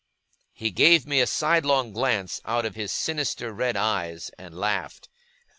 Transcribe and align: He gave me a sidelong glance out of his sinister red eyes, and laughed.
He 0.51 0.71
gave 0.71 1.05
me 1.05 1.21
a 1.21 1.27
sidelong 1.27 1.93
glance 1.93 2.41
out 2.43 2.65
of 2.65 2.73
his 2.73 2.91
sinister 2.91 3.53
red 3.53 3.77
eyes, 3.77 4.31
and 4.35 4.57
laughed. 4.57 5.09